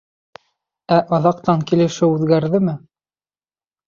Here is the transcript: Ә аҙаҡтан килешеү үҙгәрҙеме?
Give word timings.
Ә 0.95 0.97
аҙаҡтан 1.17 1.61
килешеү 1.71 2.09
үҙгәрҙеме? 2.13 2.73